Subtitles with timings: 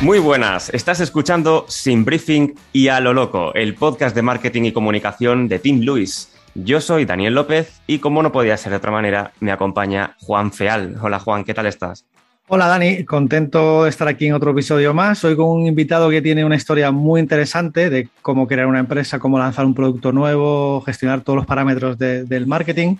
[0.00, 4.72] Muy buenas, estás escuchando Sin Briefing y a lo loco, el podcast de marketing y
[4.72, 6.32] comunicación de Tim Lewis.
[6.54, 10.52] Yo soy Daniel López y como no podía ser de otra manera, me acompaña Juan
[10.52, 10.96] Feal.
[11.02, 12.04] Hola Juan, ¿qué tal estás?
[12.46, 15.24] Hola Dani, contento de estar aquí en otro episodio más.
[15.24, 19.18] Hoy con un invitado que tiene una historia muy interesante de cómo crear una empresa,
[19.18, 22.98] cómo lanzar un producto nuevo, gestionar todos los parámetros del marketing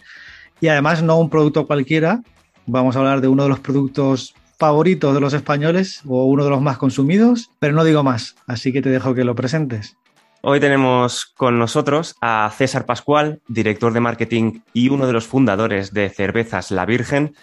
[0.61, 2.23] y además no un producto cualquiera.
[2.67, 6.51] Vamos a hablar de uno de los productos favorito de los españoles o uno de
[6.51, 9.97] los más consumidos, pero no digo más, así que te dejo que lo presentes.
[10.43, 15.93] Hoy tenemos con nosotros a César Pascual, director de marketing y uno de los fundadores
[15.93, 17.35] de Cervezas La Virgen.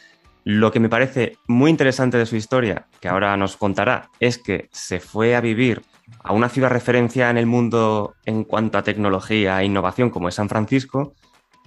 [0.44, 4.70] Lo que me parece muy interesante de su historia, que ahora nos contará, es que
[4.72, 5.82] se fue a vivir
[6.24, 10.36] a una ciudad referencia en el mundo en cuanto a tecnología e innovación como es
[10.36, 11.16] San Francisco,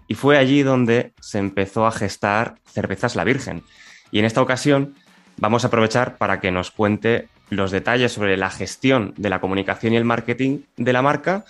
[0.07, 3.63] y fue allí donde se empezó a gestar Cervezas La Virgen.
[4.11, 4.95] Y en esta ocasión
[5.39, 9.95] vamos a aprovechar para que nos cuente los detalles sobre la gestión de la comunicación
[9.95, 11.45] y el marketing de la marca.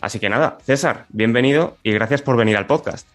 [0.00, 3.06] Así que nada, César, bienvenido y gracias por venir al podcast.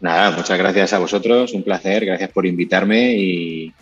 [0.00, 3.72] Nada, muchas gracias a vosotros, un placer, gracias por invitarme y,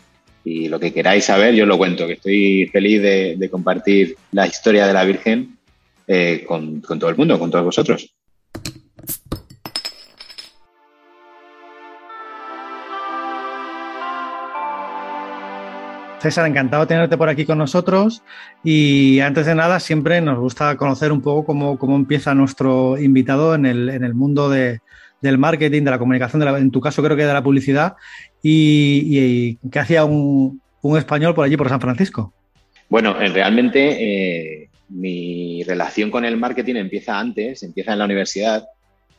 [0.45, 4.95] lo que queráis saber yo lo cuento, que estoy feliz de, compartir la historia de
[4.95, 5.58] la Virgen
[6.06, 8.14] eh, con todo el mundo, con todos vosotros.
[16.20, 18.23] César, encantado de tenerte por aquí con nosotros
[18.64, 23.67] y antes de nada siempre nos gusta conocer un poco cómo, empieza nuestro invitado en
[23.67, 24.80] el, mundo del
[25.39, 27.95] marketing, de la comunicación, en tu caso creo que de la publicidad
[28.42, 30.61] y, qué hacía un,
[30.96, 32.33] español por allí, por San Francisco.
[32.89, 38.67] Bueno, eh, realmente eh, mi relación con el marketing empieza antes, empieza en la universidad.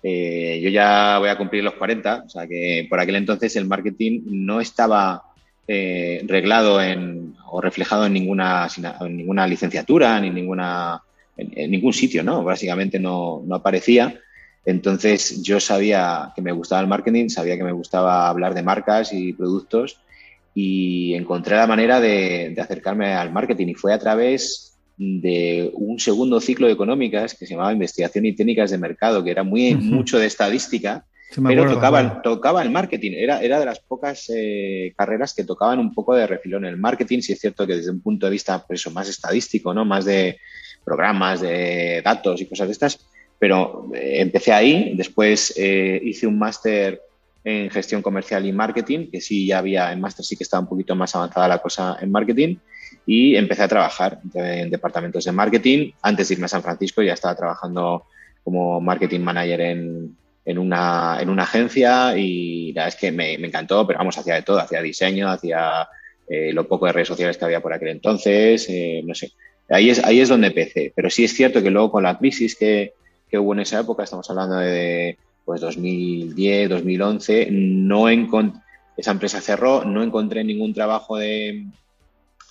[0.02, 3.68] Eh, yo ya voy a cumplir los 40, o sea que por aquel entonces el
[3.68, 5.29] marketing no estaba
[5.72, 8.68] eh, reglado en, o reflejado en ninguna,
[9.02, 11.04] en ninguna licenciatura, ni ninguna,
[11.38, 12.44] en, ningún sitio, ¿no?
[12.44, 14.20] Básicamente no, no, aparecía.
[14.66, 19.14] Entonces yo sabía que me gustaba el marketing, sabía que me gustaba hablar de marcas
[19.14, 20.00] y productos
[20.56, 26.00] y encontré la manera de, de acercarme al marketing y fue a través de un
[26.00, 29.76] segundo ciclo de económicas que se llamaba Investigación y Técnicas de Mercado, que era muy,
[29.76, 31.06] mucho de estadística
[31.36, 33.12] pero tocaba, tocaba el marketing.
[33.16, 37.22] Era, era de las pocas eh, carreras que tocaban un poco de refilón el marketing.
[37.22, 39.86] Si es cierto que desde un punto de vista pues eso, más estadístico, ¿no?
[39.86, 40.40] Más de
[40.84, 43.00] programas, de datos y cosas de estas.
[43.38, 44.94] Pero eh, empecé ahí.
[44.96, 47.02] Después eh, hice un máster
[47.44, 50.68] en gestión comercial y marketing, que sí ya había, en máster sí que estaba un
[50.68, 52.58] poquito más avanzada la cosa en marketing.
[53.06, 55.92] Y empecé a trabajar en departamentos de marketing.
[56.02, 58.06] Antes de irme a San Francisco ya estaba trabajando
[58.44, 60.16] como marketing manager en,
[60.50, 64.34] en una, en una agencia y la verdad es que me, encantó, pero vamos, hacía
[64.34, 65.88] de todo, hacía diseño, hacía
[66.28, 69.32] eh, lo poco de redes sociales que había por aquel entonces, eh, no sé.
[69.70, 72.56] Ahí es, ahí es donde empecé, pero sí es cierto que luego con la crisis
[72.56, 72.94] que,
[73.30, 79.86] que hubo en esa época, estamos hablando de pues 2010, 2011, no esa empresa cerró,
[79.86, 81.64] no encontré ningún trabajo de,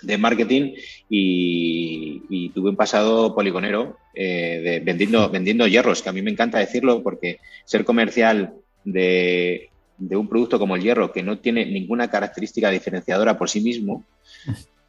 [0.03, 0.75] de marketing
[1.09, 6.59] y, tuve un pasado poligonero eh, de, vendiendo, vendiendo hierros, que a mí me encanta
[6.59, 8.55] decirlo porque ser comercial
[8.85, 14.05] de, un producto como el hierro que no tiene ninguna característica diferenciadora por sí mismo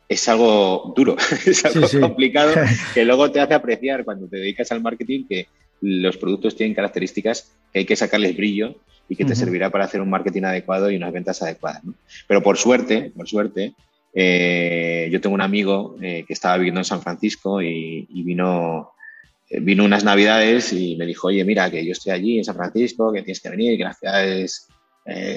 [0.07, 1.15] es algo duro,
[1.45, 2.53] es algo complicado
[2.93, 5.47] que luego te hace apreciar cuando te dedicas al marketing que
[5.81, 8.75] los productos tienen características que hay que sacarles brillo
[9.07, 11.81] y que te servirá para hacer un marketing adecuado y unas ventas adecuadas.
[12.27, 13.73] Pero por suerte, por suerte,
[14.13, 18.91] eh, yo tengo un amigo eh, que estaba viviendo en San Francisco y, vino,
[19.49, 22.55] eh, vino unas navidades y me dijo, oye, mira, que yo estoy allí en San
[22.55, 24.67] Francisco, que tienes que venir, que la ciudad es,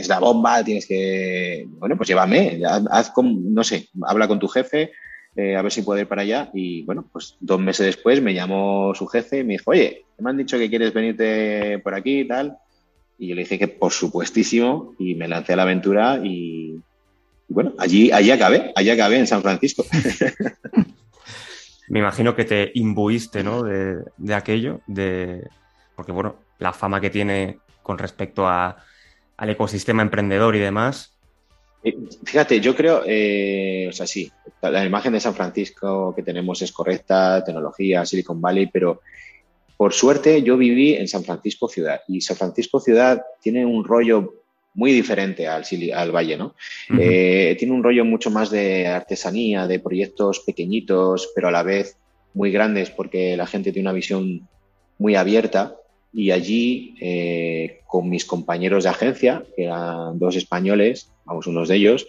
[0.06, 2.60] la bomba, tienes que, bueno, pues llévame,
[2.90, 4.92] haz, no sé, habla con tu jefe,
[5.34, 6.50] a ver si puede ir para allá.
[6.52, 10.28] Y bueno, pues dos meses después me llamó su jefe y me dijo, oye, me
[10.28, 12.58] han dicho que quieres venirte por aquí y tal.
[13.18, 16.76] Y yo le dije que por supuestísimo y me lancé a la aventura y,
[17.52, 19.84] bueno, allí, allí acabé, allí acabé en San Francisco.
[21.88, 23.62] Me imagino que te imbuiste, ¿no?
[23.62, 25.48] De, de, aquello, de...
[25.94, 28.76] porque bueno, la fama que tiene con respecto a,
[29.36, 31.14] al ecosistema emprendedor y demás.
[31.82, 34.30] Eh, fíjate, yo creo, eh, o sea, sí,
[34.62, 39.00] la imagen de San Francisco que tenemos es correcta, tecnología, Silicon Valley, pero
[39.76, 44.41] por suerte yo viví en San Francisco ciudad y San Francisco ciudad tiene un rollo
[44.74, 45.64] muy diferente al,
[45.94, 46.54] al Valle, ¿no?
[46.98, 51.98] Eh, tiene un rollo mucho más de artesanía, de proyectos pequeñitos, pero a la vez
[52.34, 54.48] muy grandes porque la gente tiene una visión
[54.98, 55.76] muy abierta
[56.12, 61.76] y allí eh, con mis compañeros de agencia, que eran dos españoles, vamos, unos de
[61.76, 62.06] ellos,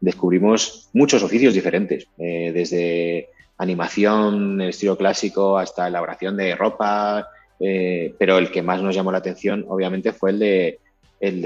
[0.00, 3.28] descubrimos muchos oficios diferentes, eh, desde
[3.58, 7.28] animación en estilo clásico hasta elaboración de ropa,
[8.18, 10.80] pero el que más nos llamó la atención obviamente fue el de
[11.28, 11.42] el,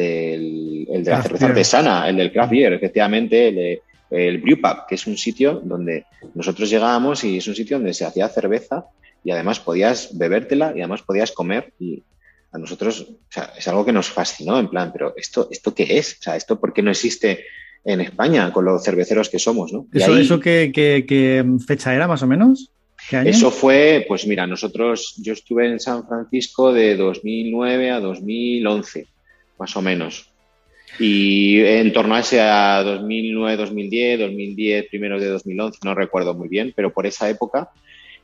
[1.04, 3.80] de la cerveza artesana, el del craft beer, efectivamente, el,
[4.10, 7.94] el Brew Pub, que es un sitio donde nosotros llegábamos y es un sitio donde
[7.94, 8.86] se hacía cerveza
[9.24, 12.02] y además podías bebértela y además podías comer y
[12.50, 15.98] a nosotros o sea, es algo que nos fascinó, en plan, pero ¿esto, esto qué
[15.98, 16.16] es?
[16.20, 17.44] O sea, ¿esto por qué no existe
[17.84, 19.72] en España con los cerveceros que somos?
[19.72, 19.86] ¿no?
[19.92, 22.70] ¿Eso, eso qué, qué, fecha era más o menos?
[23.10, 29.06] Eso fue, pues mira, nosotros, yo estuve en San Francisco de 2009 a 2011
[29.58, 30.32] más o menos.
[30.98, 36.48] Y en torno a ese a 2009, 2010, 2010, primero de 2011, no recuerdo muy
[36.48, 37.70] bien, pero por esa época,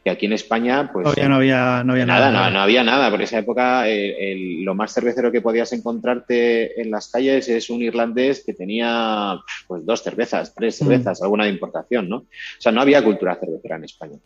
[0.03, 1.17] que aquí en España, pues.
[1.17, 2.31] no había, no había nada.
[2.31, 2.51] nada.
[2.51, 3.11] No, había nada.
[3.11, 8.43] Por esa época, lo más cervecero que podías encontrarte en las calles es un irlandés
[8.45, 10.85] que tenía pues dos cervezas, tres mm.
[10.85, 12.17] cervezas, alguna de importación, ¿no?
[12.17, 12.27] O
[12.59, 14.19] sea, no había cultura cervecera en España.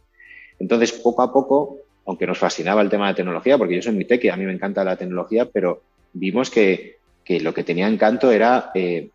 [0.59, 4.07] Entonces, poco a poco, aunque nos fascinaba el tema de tecnología, porque yo soy mi
[4.09, 5.83] y a mí me encanta la tecnología, pero
[6.13, 6.98] vimos que
[7.29, 9.11] que lo que tenía encanto era eh,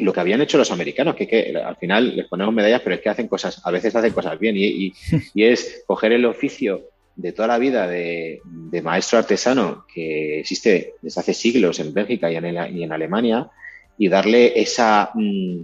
[0.00, 3.08] lo que habían hecho los americanos, que, al final les ponemos medallas, pero es que
[3.08, 4.92] hacen cosas, a veces hacen cosas bien, y,
[5.36, 8.40] es coger el oficio de toda la vida de,
[8.82, 13.48] maestro artesano que existe desde hace siglos en Bélgica y en, Alemania,
[13.96, 15.60] y darle esa, mm,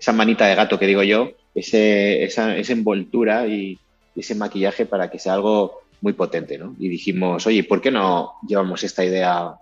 [0.00, 3.78] esa manita de gato que digo yo, esa, esa envoltura y
[4.16, 6.74] ese maquillaje para que sea algo muy potente, ¿no?
[6.78, 9.54] Y dijimos, oye, ¿por qué no llevamos esta idea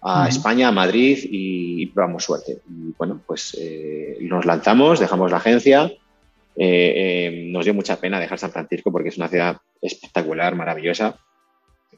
[0.00, 2.58] a España, a Madrid y, probamos suerte.
[2.68, 5.92] Y bueno, pues eh, nos lanzamos, dejamos la agencia.
[6.56, 11.18] Eh, eh, nos dio mucha pena dejar San Francisco porque es una ciudad espectacular, maravillosa.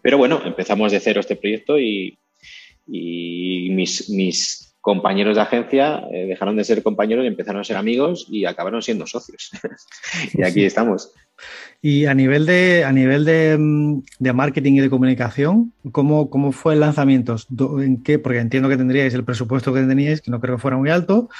[0.03, 2.19] Pero bueno, empezamos de cero este proyecto y,
[2.87, 8.45] mis, mis, compañeros de agencia dejaron de ser compañeros y empezaron a ser amigos y
[8.47, 9.51] acabaron siendo socios.
[10.35, 11.13] y aquí estamos.
[11.83, 14.03] Y a nivel de, a nivel de, mm,
[14.35, 17.37] marketing y de comunicación, ¿cómo, ¿cómo, fue el lanzamiento?
[17.81, 18.19] ¿En qué?
[18.19, 21.31] Porque entiendo que tendríais el presupuesto que teníais, que no creo que fuera muy alto.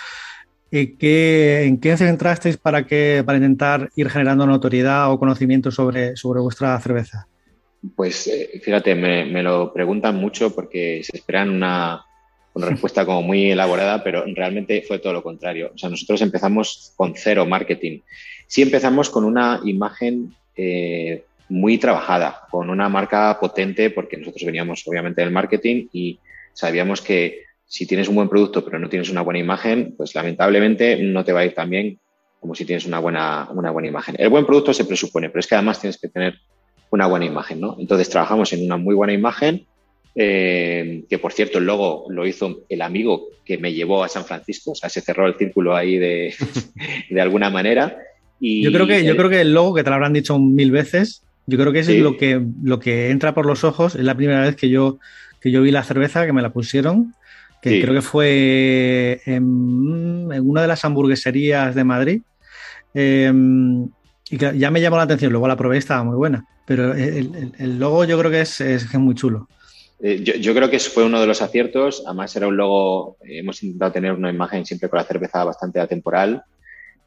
[0.71, 6.17] ¿En qué, ¿En qué centrasteis para, que, para intentar ir generando notoriedad o conocimiento sobre,
[6.17, 7.27] sobre vuestra cerveza?
[7.97, 12.03] Pues eh, fíjate, me, me, lo preguntan mucho porque se esperan una,
[12.55, 15.71] una respuesta como muy elaborada, pero realmente fue todo lo contrario.
[15.75, 18.01] O sea, nosotros empezamos con cero marketing
[18.51, 24.83] sí empezamos con una imagen eh, muy trabajada, con una marca potente, porque nosotros veníamos
[24.89, 26.19] obviamente del marketing y
[26.53, 30.97] sabíamos que si tienes un buen producto pero no tienes una buena imagen, pues lamentablemente
[31.01, 32.01] no te va a ir tan bien
[32.41, 34.17] como si tienes una buena, una buena imagen.
[34.19, 36.35] El buen producto se presupone, pero es que además tienes que tener
[36.91, 37.77] una buena imagen, ¿no?
[37.79, 39.65] Entonces trabajamos en una muy buena imagen,
[40.15, 44.25] eh, que por cierto el logo lo hizo el amigo que me llevó a San
[44.25, 46.35] Francisco, o sea, se cerró el círculo ahí de,
[47.11, 47.97] de alguna manera
[48.41, 51.23] yo, creo que, yo creo que el logo, que te lo habrán dicho mil veces,
[51.47, 53.95] yo creo que es lo que, lo que entra por los ojos.
[53.95, 54.99] Es la primera vez que yo,
[55.41, 57.15] que yo vi la cerveza, que me la pusieron,
[57.61, 62.23] que creo que fue en, una de las hamburgueserías de Madrid.
[62.95, 63.89] Em,
[64.31, 66.47] y ya me llamó la atención, luego la probé y estaba muy buena.
[66.67, 69.49] Pero el, logo yo creo que es, es muy chulo.
[70.03, 72.03] Eh, yo, yo, creo que fue uno de los aciertos.
[72.07, 73.17] Además, era un logo.
[73.23, 76.45] Hemos intentado tener una imagen siempre con la cerveza bastante atemporal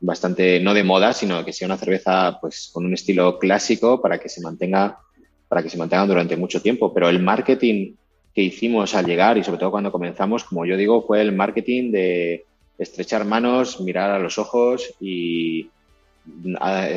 [0.03, 4.19] bastante, no de moda, sino que sea una cerveza pues con un estilo clásico para
[4.19, 4.99] que se mantenga,
[5.47, 6.93] para que se mantenga durante mucho tiempo.
[6.93, 7.95] Pero el marketing
[8.35, 11.91] que hicimos al llegar y sobre todo cuando comenzamos, como yo digo, fue el marketing
[11.91, 12.45] de
[12.77, 15.69] estrechar manos, mirar a los ojos y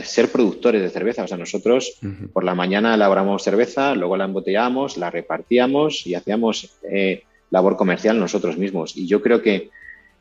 [0.04, 1.24] ser productores de cerveza.
[1.24, 1.98] O sea, nosotros
[2.32, 8.18] por la mañana elaboramos cerveza, luego la embotellamos, la repartíamos y hacíamos eh, labor comercial
[8.18, 8.96] nosotros mismos.
[8.96, 9.70] Y yo creo que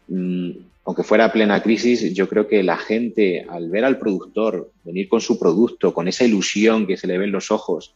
[0.07, 0.51] mm,
[0.85, 5.19] aunque fuera plena crisis, yo creo que la gente, al ver al productor venir con
[5.19, 7.95] su producto, con esa ilusión que se le ve en los ojos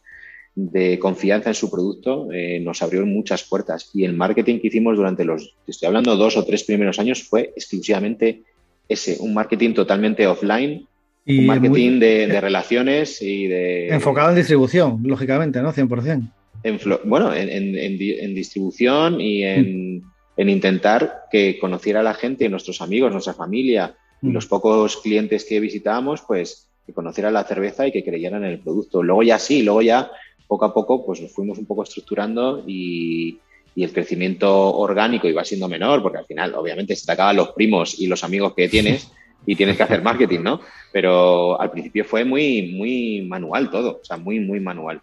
[0.56, 3.90] de confianza en su producto, eh, nos abrió muchas puertas.
[3.94, 7.52] Y el marketing que hicimos durante los, estoy hablando, dos o tres primeros años fue
[7.54, 8.42] exclusivamente
[8.88, 10.88] ese, un marketing totalmente offline,
[11.26, 13.88] un marketing de, relaciones y de...
[13.88, 15.72] Enfocado en distribución, lógicamente, ¿no?
[15.72, 16.32] 100%.
[16.62, 20.02] En, bueno, en, distribución y mm.
[20.36, 24.32] en, intentar que conociera a la gente, nuestros amigos, nuestra familia y mm.
[24.32, 28.60] los pocos clientes que visitábamos, pues que conocieran la cerveza y que creyeran en el
[28.60, 29.02] producto.
[29.02, 30.10] Luego ya sí, luego ya
[30.46, 33.38] poco a poco pues nos fuimos un poco estructurando y,
[33.74, 37.50] y el crecimiento orgánico iba siendo menor, porque al final, obviamente, se te acaban los
[37.50, 39.10] primos y los amigos que tienes
[39.46, 40.60] y tienes que hacer marketing, ¿no?
[40.92, 45.00] Pero al principio fue muy, muy manual todo, o sea, muy, muy manual.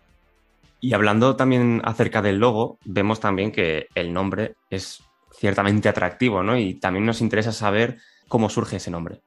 [0.79, 5.01] Y hablando también acerca del logo, vemos también que el nombre es
[5.31, 6.57] ciertamente atractivo, ¿no?
[6.57, 9.21] Y también nos interesa saber cómo surge ese nombre.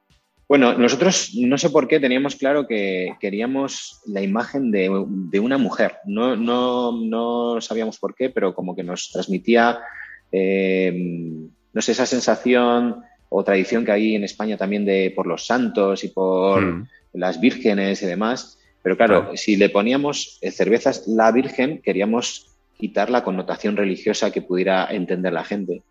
[0.47, 4.89] Bueno, nosotros no sé por qué teníamos claro que queríamos la imagen de,
[5.39, 5.99] una mujer.
[6.05, 9.79] No, no, no, sabíamos por qué, pero como que nos transmitía,
[10.29, 10.93] eh,
[11.73, 13.01] no sé, esa sensación
[13.33, 16.87] o tradición que hay en España también de por los santos y por hmm.
[17.13, 18.59] las vírgenes y demás.
[18.83, 22.47] Pero claro, si le poníamos eh, cervezas la Virgen, queríamos
[22.77, 25.81] quitar la connotación religiosa que pudiera entender la gente.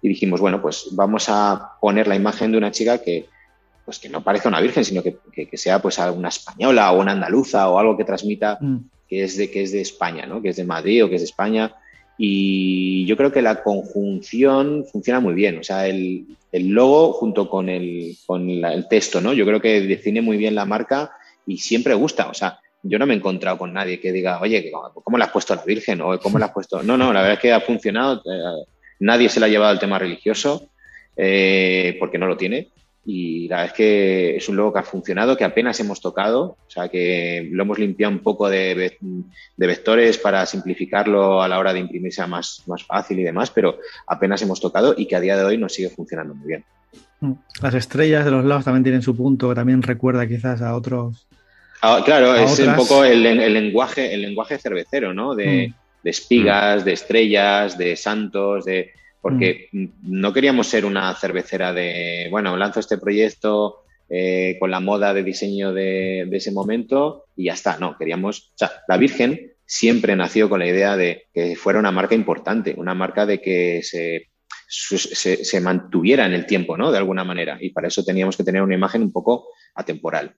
[0.00, 3.26] Y dijimos, bueno, pues vamos a poner la imagen de una chica que
[3.84, 5.16] pues que no parezca una virgen, sino que,
[5.52, 8.78] sea pues una española o una andaluza o algo que transmita mm.
[9.08, 10.42] que, es de, que es de España, ¿no?
[10.42, 11.72] que es de Madrid o que es de España.
[12.18, 15.58] Y yo creo que la conjunción funciona muy bien.
[15.58, 19.32] O sea, el, logo junto con, el, con el texto, ¿no?
[19.32, 21.12] Yo creo que define muy bien la marca
[21.46, 22.28] y siempre gusta.
[22.28, 24.70] O sea, yo no me he encontrado con nadie que diga, oye,
[25.04, 26.00] ¿cómo le has puesto a la Virgen?
[26.00, 26.82] O ¿cómo le has puesto?
[26.82, 28.22] No, no, la verdad es que ha funcionado.
[28.24, 28.64] Eh,
[29.00, 30.70] nadie se le ha llevado al tema religioso
[31.16, 32.70] eh, porque no lo tiene
[33.08, 36.56] y la verdad es que es un logo que ha funcionado, que apenas hemos tocado,
[36.66, 38.98] o sea que lo hemos limpiado un poco de,
[39.56, 44.42] vectores para simplificarlo a la hora de imprimirse más, más fácil y demás, pero apenas
[44.42, 46.64] hemos tocado y que a día de hoy nos sigue funcionando muy bien.
[47.20, 47.34] Mm.
[47.62, 51.28] Las estrellas de los lados también tienen su punto, que también recuerda quizás a otros.
[51.82, 55.36] Ah, claro, es un poco el, lenguaje, el lenguaje cervecero, ¿no?
[55.36, 55.74] De, mm.
[56.02, 58.90] de espigas, de estrellas, de santos, de
[59.26, 59.86] porque mm.
[60.02, 65.24] no queríamos ser una cervecera de, bueno, lanzo este proyecto eh, con la moda de
[65.24, 70.48] diseño de, ese momento y ya está, no, queríamos, o sea, la Virgen siempre nació
[70.48, 74.28] con la idea de que fuera una marca importante, una marca de que se,
[74.68, 76.92] se, se mantuviera en el tiempo, ¿no?
[76.92, 80.36] De alguna manera, y para eso teníamos que tener una imagen un poco atemporal.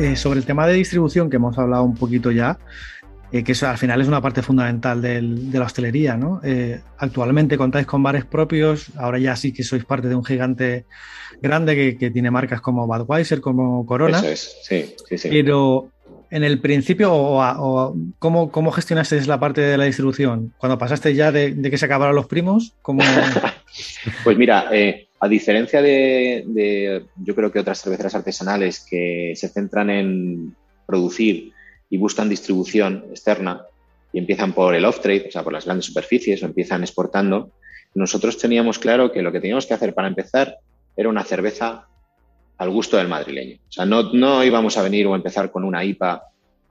[0.00, 2.58] Eh, sobre el tema de distribución, que hemos hablado un poquito ya,
[3.32, 6.40] eh, que eso al final es una parte fundamental de la hostelería, ¿no?
[6.42, 10.86] Eh, actualmente contáis con bares propios, ahora ya sí que sois parte de un gigante
[11.42, 14.20] grande que, tiene marcas como Budweiser, como Corona.
[14.20, 15.28] Eso es, sí, sí, sí.
[15.28, 15.90] Pero
[16.30, 20.54] en el principio, o, ¿cómo, ¿cómo, gestionasteis la parte de la distribución?
[20.56, 23.02] Cuando pasaste ya de, que se acabaron los primos, ¿cómo...?
[24.24, 24.70] pues mira,
[25.20, 31.52] a diferencia de, yo creo que otras cerveceras artesanales que se centran en producir
[31.90, 33.62] y buscan distribución externa
[34.12, 37.50] y empiezan por el off-trade, o sea, por las grandes superficies o empiezan exportando,
[37.94, 40.56] nosotros teníamos claro que lo que teníamos que hacer para empezar
[40.96, 41.86] era una cerveza
[42.56, 43.58] al gusto del madrileño.
[43.68, 46.29] O sea, no, no íbamos a venir o empezar con una IPA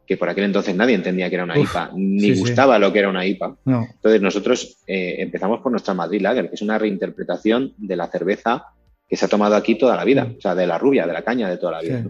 [0.09, 3.09] que por aquel entonces nadie entendía que era una IPA, ni gustaba lo que era
[3.09, 3.57] una IPA.
[3.63, 8.65] Entonces nosotros eh, empezamos por nuestra Madrid Lager, que es una reinterpretación de la cerveza
[9.07, 11.21] que se ha tomado aquí toda la vida, o sea, de la rubia, de la
[11.21, 12.05] caña de toda la vida.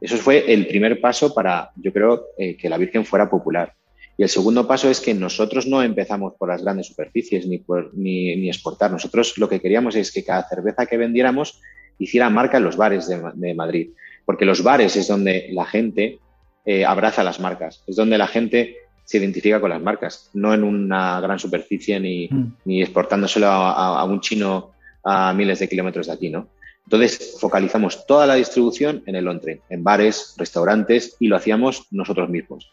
[0.00, 3.72] Eso fue el primer paso para, yo creo, eh, que la Virgen fuera popular.
[4.18, 7.96] Y el segundo paso es que nosotros no empezamos por las grandes superficies ni, por,
[7.96, 8.90] ni, exportar.
[8.90, 11.60] Nosotros lo que queríamos es que cada cerveza que vendiéramos
[12.00, 13.90] hiciera marca en los bares de, de Madrid.
[14.24, 16.18] Porque los bares es donde la gente
[16.64, 17.82] eh, abraza las marcas.
[17.86, 22.28] Es donde la gente se identifica con las marcas, no en una gran superficie ni,
[22.28, 22.54] mm.
[22.64, 24.70] ni exportándoselo a, un chino
[25.04, 26.48] a miles de kilómetros de aquí, ¿no?
[26.84, 32.28] Entonces, focalizamos toda la distribución en el on en bares, restaurantes, y lo hacíamos nosotros
[32.28, 32.72] mismos.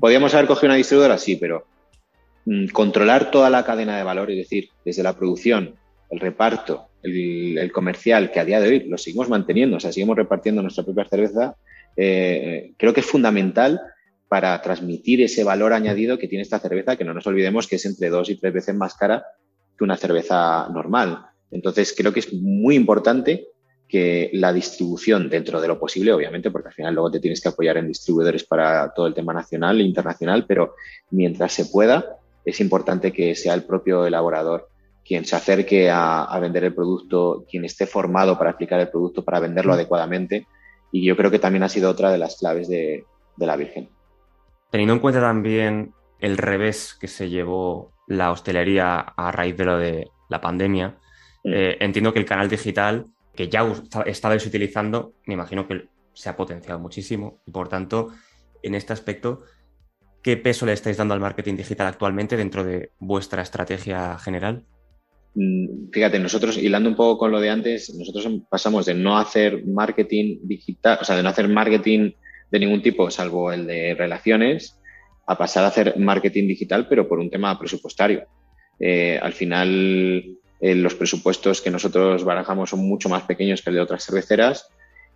[0.00, 1.66] Podíamos haber cogido una distribuidora, sí, pero
[2.46, 5.74] mm, controlar toda la cadena de valor, es decir, desde la producción,
[6.10, 9.92] el reparto, el, el, comercial, que a día de hoy lo seguimos manteniendo, o sea,
[9.92, 11.54] seguimos repartiendo nuestra propia cerveza,
[12.02, 13.80] eh, creo que es fundamental
[14.28, 17.84] para transmitir ese valor añadido que tiene esta cerveza, que no nos olvidemos que es
[17.84, 19.24] entre dos y tres veces más cara
[19.76, 21.26] que una cerveza normal.
[21.50, 23.48] Entonces, creo que es muy importante
[23.88, 27.48] que la distribución dentro de lo posible, obviamente, porque al final luego te tienes que
[27.48, 30.76] apoyar en distribuidores para todo el tema nacional e internacional, pero
[31.10, 34.70] mientras se pueda, es importante que sea el propio elaborador
[35.04, 39.40] quien se acerque a, vender el producto, quien esté formado para explicar el producto, para
[39.40, 40.46] venderlo adecuadamente.
[40.92, 43.04] Y yo creo que también ha sido otra de las claves de,
[43.36, 43.88] la Virgen.
[44.70, 49.78] Teniendo en cuenta también el revés que se llevó la hostelería a raíz de lo
[49.78, 50.98] de la pandemia,
[51.44, 51.52] mm.
[51.52, 53.66] eh, entiendo que el canal digital que ya
[54.04, 58.12] estabais utilizando, me imagino que se ha potenciado muchísimo y por tanto,
[58.62, 59.44] en este aspecto,
[60.22, 64.66] ¿qué peso le estáis dando al marketing digital actualmente dentro de vuestra estrategia general?
[65.34, 69.64] Mm, fíjate, nosotros, hilando un poco con lo de antes, nosotros pasamos de no hacer
[69.66, 72.12] marketing digital, o sea, de no hacer marketing
[72.50, 74.78] de ningún tipo, salvo el de relaciones,
[75.26, 78.24] a pasar a hacer marketing digital, pero por un tema presupuestario.
[78.80, 83.76] Eh, al final, eh, los presupuestos que nosotros barajamos son mucho más pequeños que el
[83.76, 84.68] de otras cerveceras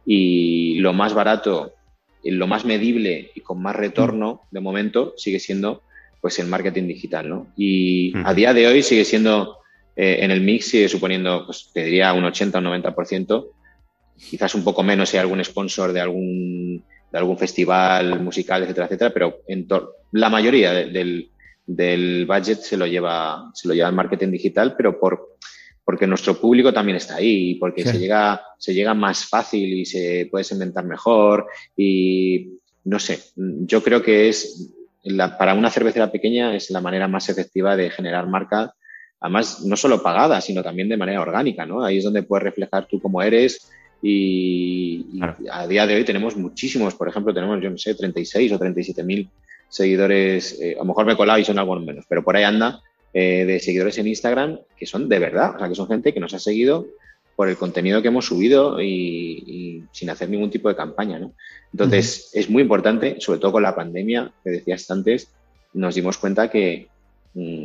[0.06, 1.73] y lo más barato,
[2.23, 5.83] lo más medible y con más retorno de momento sigue siendo
[6.21, 7.49] pues el marketing digital, ¿no?
[7.56, 9.59] Y a día de hoy sigue siendo
[9.97, 13.47] eh, en el mix sigue suponiendo, pues te diría un 80 o un 90%,
[14.31, 18.87] quizás un poco menos si hay algún sponsor de algún, de algún festival musical, etcétera,
[18.87, 19.67] etcétera, pero en
[20.13, 21.31] la mayoría del,
[21.67, 25.37] del budget se lo lleva, se lo lleva el marketing digital, pero por,
[25.85, 30.29] porque nuestro público también está ahí, porque se llega, se llega más fácil y se
[30.31, 31.47] puede inventar mejor.
[31.77, 34.73] Y no sé, yo creo que es
[35.39, 38.75] para una cervecera pequeña es la manera más efectiva de generar marca,
[39.25, 41.83] además no solo pagada, sino también de manera orgánica, ¿no?
[41.83, 43.71] Ahí es donde puedes reflejar tú cómo eres.
[44.02, 45.07] Y,
[45.50, 49.02] a día de hoy tenemos muchísimos, por ejemplo, tenemos, yo no sé, 36 o 37
[49.02, 49.31] mil
[49.71, 52.45] seguidores, eh, a lo mejor me he colado y son algunos menos, pero por ahí
[52.45, 52.83] anda,
[53.14, 56.21] eh, de seguidores en Instagram que son de verdad, o sea, que son gente que
[56.21, 56.87] nos ha seguido
[57.35, 61.33] por el contenido que hemos subido y, sin hacer ningún tipo de campaña, ¿no?
[61.73, 65.33] Entonces, es muy importante, sobre todo con la pandemia, que decías antes,
[65.73, 66.88] nos dimos cuenta que,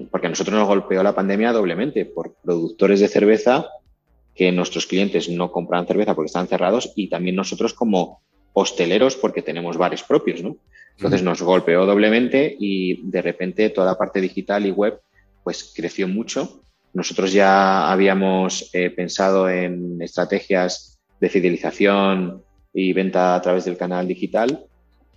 [0.10, 3.68] porque a nosotros nos golpeó la pandemia doblemente, por productores de cerveza
[4.36, 8.22] que nuestros clientes no compran cerveza porque están cerrados y también nosotros como
[8.54, 10.58] hosteleros porque tenemos bares propios, ¿no?
[10.98, 15.00] Entonces nos golpeó doblemente y de repente toda la parte digital y web
[15.44, 16.62] pues creció mucho.
[16.94, 24.08] Nosotros ya habíamos eh, pensado en estrategias de fidelización y venta a través del canal
[24.08, 24.66] digital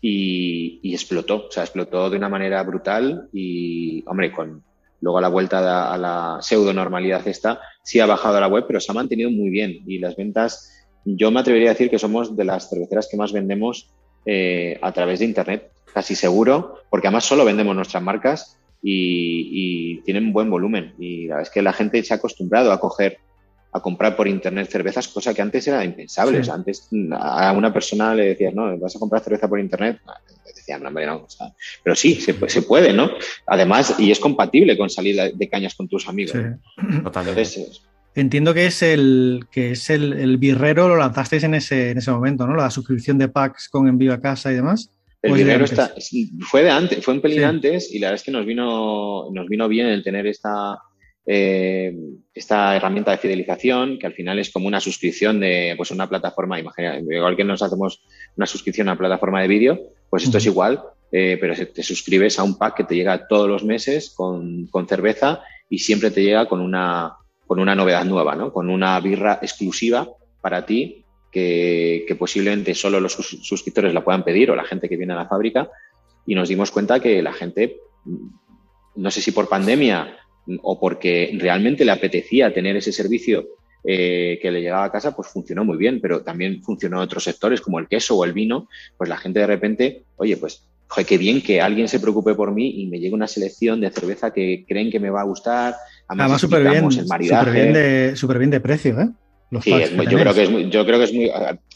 [0.04, 4.64] y, explotó, o sea, explotó de una manera brutal y, hombre, con
[5.00, 8.80] luego a la vuelta a la, pseudo normalidad esta, sí ha bajado la web, pero
[8.80, 10.70] se ha mantenido muy bien y las ventas,
[11.04, 13.90] yo me atrevería a decir que somos de las cerveceras que más vendemos
[14.26, 20.32] eh, a través de Internet, casi seguro, porque además solo vendemos nuestras marcas y, tienen
[20.32, 20.94] buen volumen.
[20.98, 23.18] Y la verdad es que la gente se ha acostumbrado a coger,
[23.72, 26.42] a comprar por Internet cervezas, cosa que antes era impensable.
[26.50, 30.00] antes a una persona le decías, no, vas a comprar cerveza por Internet.
[30.54, 31.26] Decían, no, no,
[31.82, 33.10] pero sí, se, se, puede, ¿no?
[33.46, 36.34] Además, y es compatible con salir de cañas con tus amigos.
[38.14, 42.10] Entiendo que es el que es el, el, birrero, lo lanzasteis en ese, en ese
[42.10, 42.54] momento, ¿no?
[42.54, 44.90] La suscripción de packs con envío a casa y demás.
[45.22, 45.94] El birrero está,
[46.40, 49.48] fue de antes, fue un pelín antes y la verdad es que nos vino, nos
[49.48, 50.78] vino bien el tener esta,
[51.26, 51.94] eh,
[52.34, 56.58] esta herramienta de fidelización, que al final es como una suscripción de pues, una plataforma,
[56.58, 58.02] imagina, igual que nos hacemos
[58.36, 59.80] una suscripción a una plataforma de vídeo,
[60.10, 63.48] pues esto es igual, eh, pero te suscribes a un pack que te llega todos
[63.48, 68.34] los meses con, con cerveza y siempre te llega con una, con una novedad nueva,
[68.34, 68.52] ¿no?
[68.52, 70.08] Con una birra exclusiva
[70.40, 75.14] para ti que, posiblemente solo los suscriptores la puedan pedir o la gente que viene
[75.14, 75.68] a la fábrica.
[76.26, 77.78] Y nos dimos cuenta que la gente,
[78.94, 80.16] no sé si por pandemia
[80.62, 83.46] o porque realmente le apetecía tener ese servicio
[83.84, 87.24] eh, que le llegaba a casa, pues funcionó muy bien, pero también funcionó en otros
[87.24, 91.06] sectores como el queso o el vino, pues la gente de repente, oye, pues joder,
[91.06, 94.32] qué bien que alguien se preocupe por mí y me llegue una selección de cerveza
[94.32, 95.74] que creen que me va a gustar,
[96.06, 96.88] Además, súper bien,
[97.52, 99.08] bien, de, super bien de precio, ¿eh?
[99.60, 101.30] sí, yo creo que es muy, yo creo que es muy,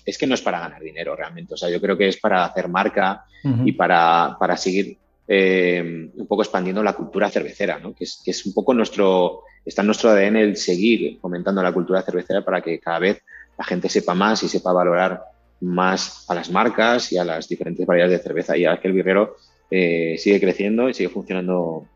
[0.04, 2.44] es que no es para ganar dinero realmente, o sea, yo creo que es para
[2.44, 3.24] hacer marca
[3.64, 7.80] y para, para seguir eh, un poco expandiendo la cultura cervecera.
[7.96, 12.44] Que es, un poco nuestro, está en nuestro ADN el seguir fomentando la cultura cervecera
[12.44, 13.22] para que cada vez
[13.58, 15.22] la gente sepa más y sepa valorar
[15.60, 18.56] más a las marcas y a las diferentes variedades de cerveza.
[18.56, 19.36] Y ahora que el birrero
[19.70, 21.88] eh, sigue creciendo y sigue funcionando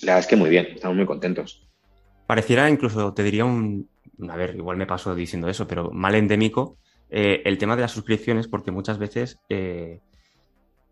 [0.00, 1.68] la verdad es que muy bien, estamos muy contentos.
[2.26, 3.88] Pareciera incluso, te diría un,
[4.28, 6.78] a ver, igual me paso diciendo eso, pero mal endémico
[7.10, 9.38] eh, el tema de las suscripciones porque muchas veces,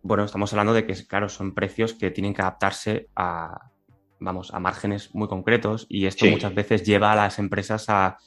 [0.02, 3.70] bueno, estamos hablando de que, claro, son precios que tienen que adaptarse a,
[4.18, 8.18] vamos, a márgenes muy concretos y esto muchas veces lleva a las empresas a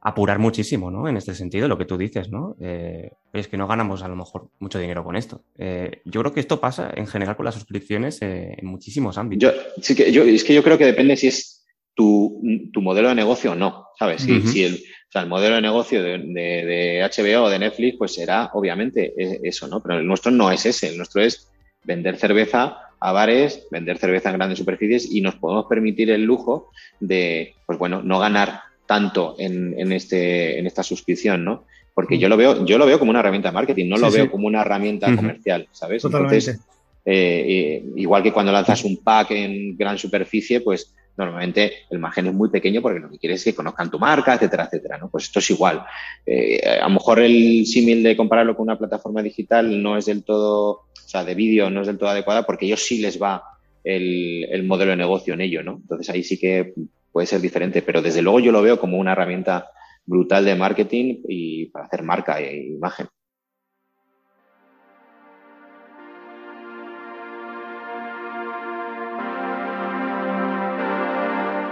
[0.00, 1.08] apurar muchísimo, ¿no?
[1.08, 2.56] En este sentido, lo que tú dices, ¿no?
[2.60, 5.42] Eh, es que no ganamos a lo mejor mucho dinero con esto.
[5.58, 9.52] Eh, yo creo que esto pasa en general con las suscripciones eh, en muchísimos ámbitos.
[9.52, 12.40] Yo, sí que, yo, es que yo creo que depende si es tu,
[12.80, 14.22] modelo de negocio o no, ¿sabes?
[14.22, 18.14] Si, el, o sea, el modelo de negocio de, de, HBO o de Netflix, pues
[18.14, 19.80] será obviamente e, eso, ¿no?
[19.80, 21.48] Pero el nuestro no es ese, el nuestro es
[21.84, 26.70] vender cerveza a bares, vender cerveza en grandes superficies y nos podemos permitir el lujo
[26.98, 31.64] de, pues bueno, no ganar tanto en, este, en esta suscripción, ¿no?
[31.94, 34.30] Porque yo lo veo, yo lo veo como una herramienta de marketing, no lo veo
[34.30, 36.04] como una herramienta comercial, ¿sabes?
[36.04, 36.60] Entonces,
[37.04, 42.34] eh, igual que cuando lanzas un pack en gran superficie, pues normalmente el margen es
[42.34, 44.98] muy pequeño porque lo que quieres es que conozcan tu marca, etcétera, etcétera.
[44.98, 45.08] ¿no?
[45.08, 45.84] Pues esto es igual.
[46.24, 50.24] Eh, a lo mejor el símil de compararlo con una plataforma digital no es del
[50.24, 53.42] todo, o sea, de vídeo no es del todo adecuada porque ellos sí les va
[53.84, 55.78] el, el, modelo de negocio en ello, ¿no?
[55.80, 56.74] Entonces ahí sí que
[57.12, 59.70] puede ser diferente, pero desde luego yo lo veo como una herramienta
[60.04, 63.06] brutal de marketing y para hacer marca e imagen.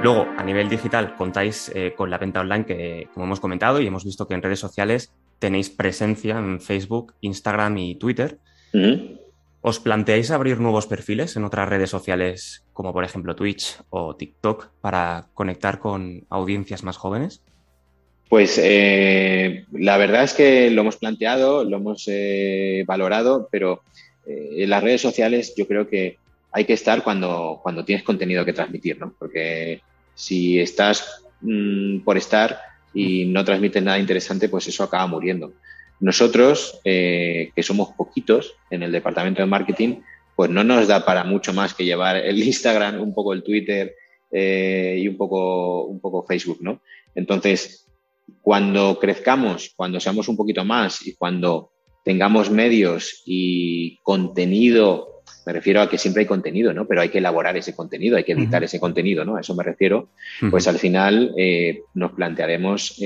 [0.05, 3.87] Luego, a nivel digital, contáis eh, con la venta online que, como hemos comentado, y
[3.87, 8.37] hemos visto que en redes sociales tenéis presencia en Facebook, Instagram y Twitter.
[9.63, 14.73] ¿Os planteáis abrir nuevos perfiles en otras redes sociales, como por ejemplo Twitch o TikTok,
[14.83, 17.43] para conectar con audiencias más jóvenes?
[18.29, 23.81] Pues eh, la verdad es que lo hemos planteado, lo hemos eh, valorado, pero
[24.27, 26.19] en las redes sociales yo creo que
[26.53, 29.15] hay que estar cuando, cuando tienes contenido que transmitir, ¿no?
[29.19, 29.81] Porque
[30.15, 32.59] si estás mm, por estar
[32.93, 35.53] y no transmites nada interesante, pues eso acaba muriendo.
[36.01, 39.97] Nosotros, eh, que somos poquitos en el departamento de marketing,
[40.37, 43.95] pues no nos da para mucho más que llevar el Instagram, un poco el Twitter
[44.31, 46.83] eh, y un poco, un poco Facebook, ¿no?
[47.15, 47.87] Entonces,
[48.41, 51.71] cuando crezcamos, cuando seamos un poquito más y cuando
[52.05, 55.14] tengamos medios y contenido,
[55.47, 56.87] me refiero a que siempre hay contenido, ¿no?
[56.87, 59.37] Pero hay que elaborar ese contenido, hay que editar ese contenido, ¿no?
[59.37, 60.09] A eso me refiero.
[60.51, 63.01] Pues al final eh, nos plantearemos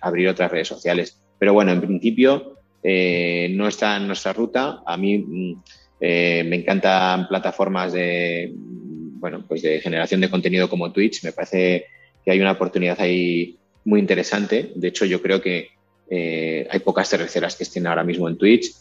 [0.00, 1.18] abrir otras redes sociales.
[1.38, 4.82] Pero bueno, en principio eh, no está en nuestra ruta.
[4.86, 5.62] A mí mm,
[6.00, 11.24] eh, me encantan plataformas de, bueno, pues de generación de contenido como Twitch.
[11.24, 11.86] Me parece
[12.24, 14.72] que hay una oportunidad ahí muy interesante.
[14.74, 15.70] De hecho, yo creo que
[16.10, 18.72] eh, hay pocas cerveceras que estén ahora mismo en Twitch.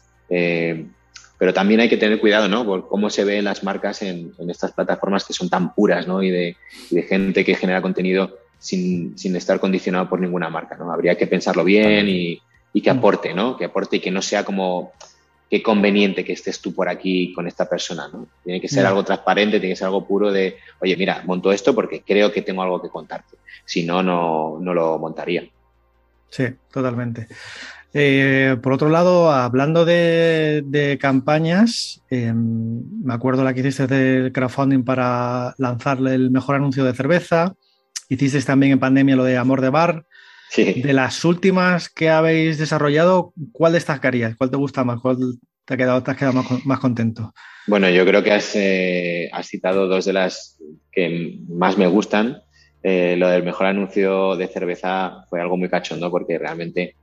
[1.42, 2.64] Pero también hay que tener cuidado, ¿no?
[2.64, 6.22] Por cómo se ven las marcas en, estas plataformas que son tan puras, ¿no?
[6.22, 6.56] Y de,
[6.92, 10.92] de gente que genera contenido sin, sin, estar condicionado por ninguna marca, ¿no?
[10.92, 12.40] Habría que pensarlo bien y,
[12.74, 12.98] y que mm.
[13.00, 13.58] aporte, ¿no?
[13.58, 14.92] Que aporte y que no sea como
[15.50, 18.28] qué conveniente que estés tú por aquí con esta persona, ¿no?
[18.44, 21.74] Tiene que ser algo transparente, tiene que ser algo puro de, oye, mira, monto esto
[21.74, 23.38] porque creo que tengo algo que contarte.
[23.66, 25.50] Si no, no, no lo montaría.
[26.30, 27.28] Sí, totalmente.
[27.94, 34.84] Eh, por otro lado, hablando de, campañas, em, me acuerdo la que hiciste del crowdfunding
[34.84, 37.56] para lanzarle el mejor anuncio de cerveza.
[38.08, 40.06] Hiciste también en pandemia lo de Amor de Bar.
[40.56, 44.36] De las últimas que habéis desarrollado, ¿cuál destacarías?
[44.36, 45.00] ¿Cuál te gusta más?
[45.00, 45.18] ¿Cuál
[45.64, 47.34] te, ha quedado, te has quedado más, contento?
[47.68, 50.58] Bueno, yo creo que has, eh, citado dos de las
[50.92, 52.42] que más me gustan.
[52.84, 56.96] Eh, lo del mejor anuncio de cerveza fue algo muy cachondo porque realmente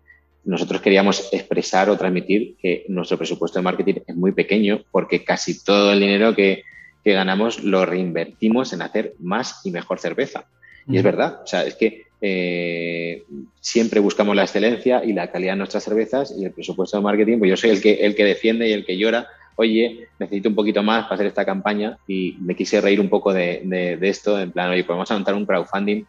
[0.44, 5.62] nosotros queríamos expresar o transmitir que nuestro presupuesto de marketing es muy pequeño porque casi
[5.62, 6.62] todo el dinero que,
[7.04, 10.46] que ganamos lo reinvertimos en hacer más y mejor cerveza.
[10.86, 13.24] Y es verdad, o sea, es que eh,
[13.60, 17.38] siempre buscamos la excelencia y la calidad de nuestras cervezas y el presupuesto de marketing,
[17.38, 20.54] pues yo soy el que, el que defiende y el que llora, oye, necesito un
[20.54, 24.40] poquito más para hacer esta campaña y me quise reír un poco de, de, esto,
[24.40, 26.04] en plan, oye, podemos montar un crowdfunding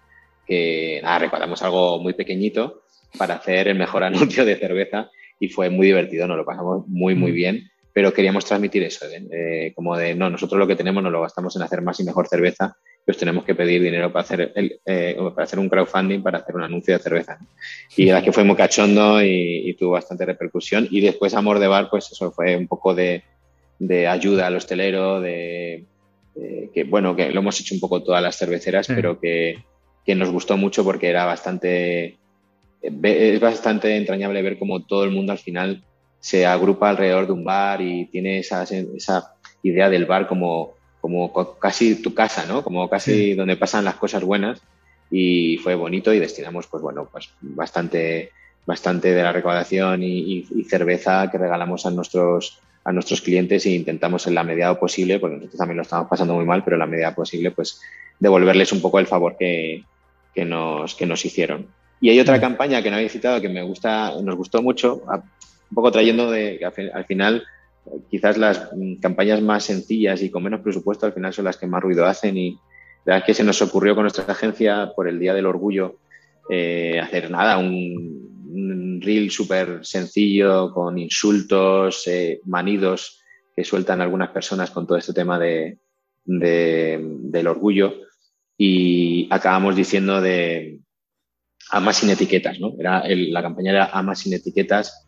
[0.48, 1.30] que, nada,
[1.62, 2.84] algo muy pequeñito
[3.18, 7.16] para hacer el mejor anuncio de cerveza y fue muy divertido, nos lo pasamos muy,
[7.16, 7.36] muy mm.
[7.36, 9.72] bien, pero queríamos transmitir eso, ¿eh?
[9.76, 12.28] como de, no, nosotros lo que tenemos nos lo gastamos en hacer más y mejor
[12.28, 12.78] cerveza
[13.10, 16.56] pues tenemos que pedir dinero para hacer, el, eh, para hacer un crowdfunding, para hacer
[16.56, 17.40] un anuncio de cerveza.
[17.98, 20.88] Y la que fue muy cachondo y, tuvo bastante repercusión.
[20.92, 23.24] Y después Amor de Bar, pues eso fue un poco de,
[24.08, 25.86] ayuda al hostelero, de,
[26.72, 29.64] que bueno, que lo hemos hecho un poco todas las cerveceras, pero que,
[30.06, 32.20] nos gustó mucho porque era bastante,
[32.82, 35.84] es bastante entrañable ver cómo todo el mundo al final
[36.20, 41.32] se agrupa alrededor de un bar y tiene esa, esa idea del bar como como
[41.60, 42.64] casi tu casa, ¿no?
[42.64, 44.62] Como casi donde pasan las cosas buenas
[45.10, 48.32] y fue bonito y destinamos, pues bueno, pues bastante,
[48.66, 54.28] bastante de la recaudación y, cerveza que regalamos a nuestros, a nuestros clientes e intentamos
[54.28, 56.86] en la medida posible, porque nosotros también lo estamos pasando muy mal, pero en la
[56.86, 57.82] medida posible, pues
[58.20, 59.84] devolverles un poco el favor que,
[60.36, 61.68] que nos, que nos hicieron.
[62.02, 65.76] Y hay otra campaña que no había citado que me gusta, nos gustó mucho, un
[65.76, 66.60] poco trayendo de
[66.94, 67.44] al final
[68.10, 68.70] quizás las
[69.02, 72.38] campañas más sencillas y con menos presupuesto al final son las que más ruido hacen
[72.38, 72.52] y,
[73.06, 75.98] La verdad es que se nos ocurrió con nuestra agencia por el Día del Orgullo
[76.52, 78.28] eh, hacer nada, un,
[79.02, 83.22] reel súper sencillo con insultos, eh, manidos
[83.56, 85.78] que sueltan algunas personas con todo este tema de,
[86.26, 87.94] del orgullo.
[88.58, 90.80] Y acabamos diciendo de
[91.70, 92.74] Ama sin etiquetas, ¿no?
[92.80, 95.06] Era la campaña era Ama sin etiquetas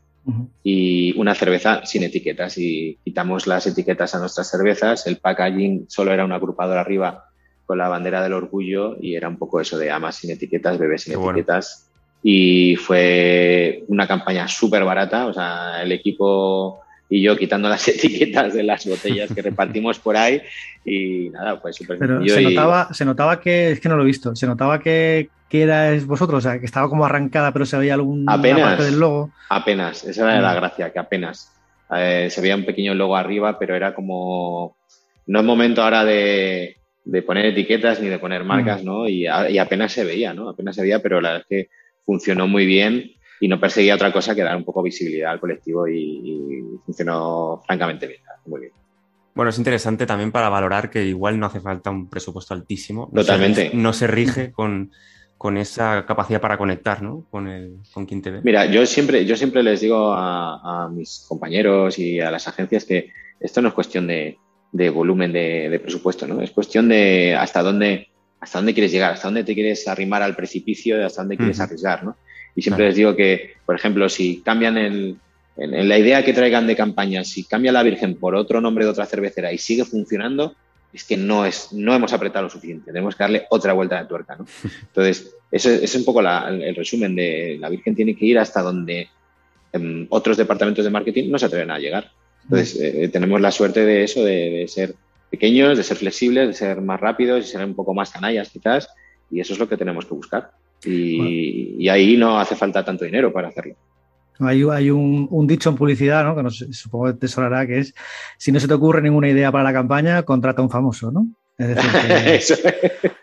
[0.63, 2.57] y una cerveza sin etiquetas.
[2.57, 7.25] Y quitamos las etiquetas a nuestras cervezas, el packaging solo era un agrupador arriba
[7.65, 10.97] con la bandera del orgullo y era un poco eso de Ama sin etiquetas, bebé
[10.97, 11.87] sin etiquetas.
[12.23, 18.53] Y fue una campaña súper barata, o sea, el equipo y yo quitando las etiquetas
[18.53, 20.41] de las botellas que repartimos por ahí
[20.85, 24.05] y nada, pues súper Pero se, notaba, se notaba que, es que no lo he
[24.05, 27.77] visto, se notaba que, que erais vosotros, o sea, que estaba como arrancada pero se
[27.77, 29.29] veía algún parte del logo.
[29.49, 30.55] Apenas, esa era la mm.
[30.55, 31.51] gracia, que apenas.
[31.93, 34.77] Eh, se veía un pequeño logo arriba, pero era como,
[35.27, 38.85] no es momento ahora de, de poner etiquetas ni de poner marcas, mm.
[38.85, 39.09] ¿no?
[39.09, 40.47] Y, y, apenas se veía, ¿no?
[40.47, 41.69] Apenas se veía, pero la verdad es que
[42.05, 45.87] funcionó muy bien y no perseguía otra cosa que dar un poco visibilidad al colectivo
[45.87, 48.71] y, funcionó francamente bien, muy bien.
[49.33, 53.09] Bueno, es interesante también para valorar que igual no hace falta un presupuesto altísimo.
[53.13, 53.71] Totalmente.
[53.73, 54.91] no se rige con,
[55.37, 57.25] con, esa capacidad para conectar ¿no?
[57.31, 58.41] con, el, con quien te ve.
[58.43, 63.11] Mira, yo siempre, yo siempre les digo a, mis compañeros y a las agencias que
[63.39, 64.37] esto no es cuestión de,
[64.93, 66.41] volumen de, presupuesto, ¿no?
[66.41, 70.35] Es cuestión de hasta dónde, hasta dónde quieres llegar, hasta dónde te quieres arrimar al
[70.35, 72.17] precipicio, hasta dónde quieres arriesgar, ¿no?
[72.55, 75.17] Y siempre les digo que, por ejemplo, si cambian el,
[75.57, 78.91] en, la idea que traigan de campaña, si cambia la Virgen por otro nombre de
[78.91, 80.55] otra cervecera y sigue funcionando,
[80.93, 82.91] es que no, es, no hemos apretado lo suficiente.
[82.91, 84.35] Tenemos que darle otra vuelta de tuerca.
[84.35, 84.45] ¿no?
[84.81, 89.07] Entonces, ese es un poco el resumen de la Virgen tiene que ir hasta donde
[89.71, 92.11] em, otros departamentos de marketing no se atreven a llegar.
[92.43, 94.95] Entonces, eh, tenemos la suerte de eso, de, de, ser
[95.29, 98.89] pequeños, de ser flexibles, de ser más rápidos y ser un poco más canallas quizás.
[99.29, 100.51] Y eso es lo que tenemos que buscar.
[100.85, 103.75] Y, ahí no hace falta tanto dinero para hacerlo.
[104.39, 106.35] Hay, hay un, dicho en publicidad, ¿no?
[106.35, 107.93] que supongo que te sonará, que es,
[108.37, 111.27] si no se te ocurre ninguna idea para la campaña, contrata a un famoso, ¿no?
[111.57, 112.71] Es decir,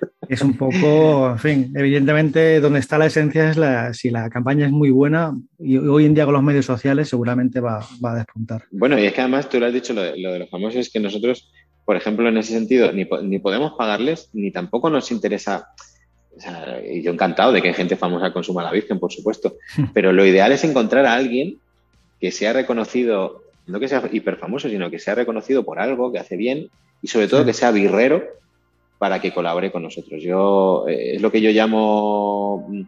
[0.29, 4.67] es un poco, en fin, evidentemente donde está la esencia es la, si la campaña
[4.67, 8.65] es muy buena y hoy en día con los medios sociales seguramente va, a despuntar.
[8.71, 11.01] Bueno, y es que además tú lo has dicho, lo de, los famosos es que
[11.01, 11.51] nosotros,
[11.85, 15.69] por ejemplo, en ese sentido, ni, ni podemos pagarles, ni tampoco nos interesa
[16.91, 19.57] y yo encantado de que gente famosa consuma la Virgen, por supuesto.
[19.95, 21.59] Pero lo ideal es encontrar a alguien
[22.21, 26.19] que sea reconocido, no que sea hiper famoso, sino que sea reconocido por algo que
[26.19, 26.71] hace bien
[27.03, 28.25] y sobre todo que sea birrero
[28.99, 30.23] para que colabore con nosotros.
[30.23, 32.83] Yo eh, es lo que yo llamo mm,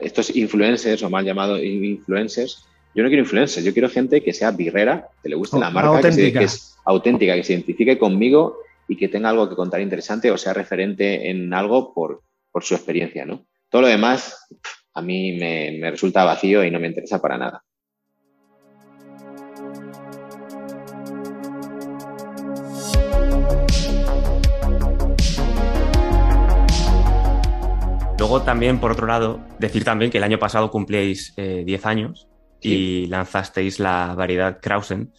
[0.00, 2.66] estos influencers o mal llamados influencers.
[2.94, 6.10] Yo no quiero influencers, yo quiero gente que sea birrera, que le guste la marca,
[6.10, 10.30] que, que, es auténtica, que se identifique conmigo y que tenga algo que contar interesante
[10.30, 12.20] o sea referente en algo por,
[12.52, 13.46] por su experiencia, ¿no?
[13.68, 14.46] Todo lo demás
[14.94, 17.64] a mí me, resulta vacío y no me interesa para nada.
[28.18, 32.28] Luego también, por otro lado, decir también que el año pasado cumplíais 10 eh, años
[32.60, 35.12] y lanzasteis la variedad Krausen.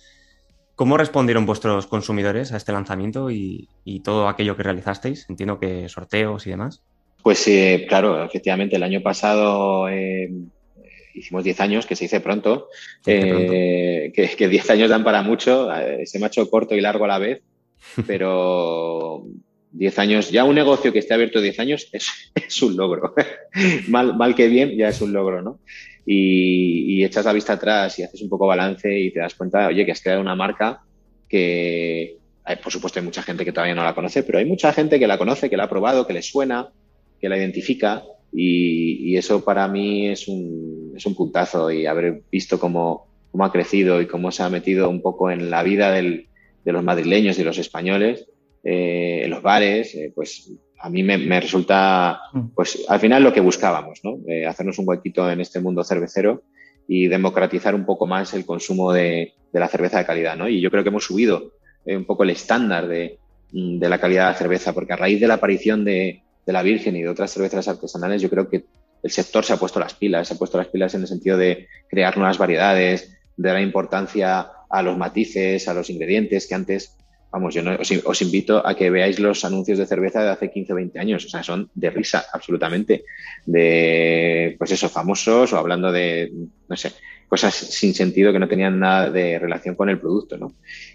[0.75, 5.29] ¿Cómo respondieron vuestros consumidores a este lanzamiento y, y, todo aquello que realizasteis?
[5.29, 6.83] Entiendo que sorteos y demás.
[7.23, 10.29] Pues eh, claro, efectivamente, el año pasado eh,
[11.13, 12.67] hicimos 10 años, que se dice pronto,
[13.05, 15.69] eh, que, 10 años dan para mucho,
[16.03, 17.41] se me ha hecho corto y largo a la vez,
[18.07, 19.23] pero
[19.71, 23.13] 10 años, ya un negocio que esté abierto 10 años es, un logro.
[23.88, 25.59] mal, mal que bien, ya es un logro, ¿no?
[26.05, 29.67] Y, y, echas la vista atrás y haces un poco balance y te das cuenta,
[29.67, 30.81] oye, que has creado una marca
[31.29, 32.17] que,
[32.62, 35.07] por supuesto, hay mucha gente que todavía no la conoce, pero hay mucha gente que
[35.07, 36.69] la conoce, que la ha probado, que le suena,
[37.23, 42.59] que la identifica y, eso para mí es un, es un, puntazo y haber visto
[42.59, 46.27] cómo, cómo, ha crecido y cómo se ha metido un poco en la vida del,
[46.65, 48.27] de los madrileños y los españoles,
[48.62, 52.47] eh, en los bares, eh, pues a mí me, resulta, mm.
[52.53, 54.17] pues al final lo que buscábamos, ¿no?
[54.27, 56.43] Eh, hacernos un huequito en este mundo cervecero
[56.89, 60.49] y democratizar un poco más el consumo de, de la cerveza de calidad, ¿no?
[60.49, 61.53] Y yo creo que hemos subido
[61.86, 63.19] un poco el estándar de,
[63.53, 66.62] de la calidad de la cerveza, porque a raíz de la aparición de, de la
[66.62, 68.65] Virgen y de otras cervezas artesanales, yo creo que
[69.03, 71.38] el sector se ha puesto las pilas, se ha puesto las pilas en el sentido
[71.38, 76.97] de crear nuevas variedades, de dar importancia a los matices, a los ingredientes que antes,
[77.32, 80.73] vamos, yo no, os, invito a que veáis los anuncios de cerveza de hace 15
[80.73, 83.03] o 20 años, o sea, son de risa, absolutamente,
[83.45, 86.32] de, pues eso, famosos o hablando de,
[86.69, 86.93] no sé,
[87.27, 90.53] cosas sin sentido que no tenían nada de relación con el producto, ¿no?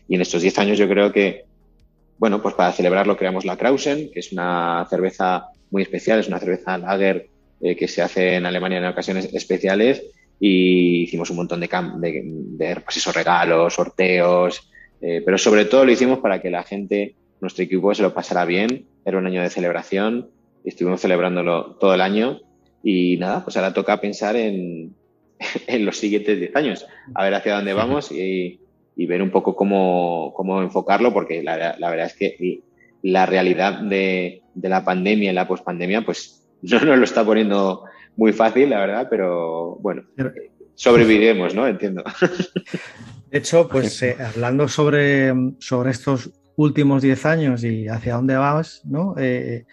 [0.09, 1.45] Y en estos 10 años yo creo que
[2.19, 6.41] bueno, pues para celebrarlo creamos la Krausen, que es una cerveza muy especial, es una
[6.41, 7.29] cerveza lager
[7.61, 10.03] eh, que se hace en Alemania en ocasiones especiales
[10.41, 15.93] y hicimos un montón de, de, pues esos regalos, sorteos, eh, pero sobre todo lo
[15.93, 18.87] hicimos para que la gente, nuestro equipo, se lo pasara bien.
[19.05, 20.31] Era un año de celebración,
[20.65, 22.41] estuvimos celebrándolo todo el año
[22.83, 24.95] y nada, pues ahora toca pensar en,
[25.67, 28.61] en los siguientes 10 años, a ver hacia dónde vamos y,
[28.99, 32.63] y ver un poco cómo, cómo enfocarlo, porque la, la, verdad es que
[33.03, 37.85] la realidad de, de la pandemia y la pospandemia, pues no nos lo está poniendo
[38.17, 40.03] muy fácil, la verdad, pero bueno,
[40.75, 41.69] sobreviviremos, ¿no?
[41.69, 42.03] Entiendo.
[43.31, 48.83] De hecho, pues eh, hablando sobre, sobre estos últimos 10 años y hacia dónde vas,
[48.85, 49.15] ¿no?
[49.17, 49.65] Eh,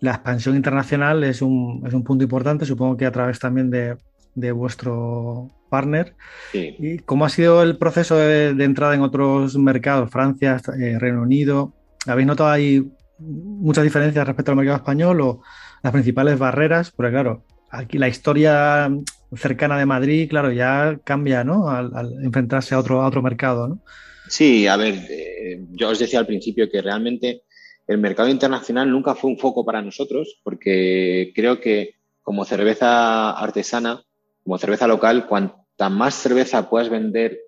[0.00, 3.96] la expansión internacional es un, es un, punto importante, supongo que a través también de,
[4.38, 6.14] de vuestro partner.
[6.52, 10.10] ¿Y cómo ha sido el proceso de, entrada en otros mercados?
[10.10, 11.74] Francia, eh, Reino Unido.
[12.06, 12.84] ¿Habéis notado ahí
[13.18, 15.42] muchas diferencias respecto al mercado español o
[15.82, 16.90] las principales barreras?
[16.90, 18.90] Porque claro, aquí la historia
[19.34, 21.68] cercana de Madrid, claro, ya cambia, ¿no?
[21.68, 21.90] Al,
[22.22, 23.82] enfrentarse a otro, a otro mercado, ¿no?
[24.28, 27.42] Sí, a ver, eh, yo os decía al principio que realmente
[27.86, 34.02] el mercado internacional nunca fue un foco para nosotros, porque creo que como cerveza artesana
[34.48, 37.38] como cerveza local, cuanta más cerveza puedas vender